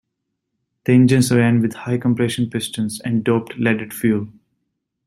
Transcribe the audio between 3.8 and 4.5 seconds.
fuel.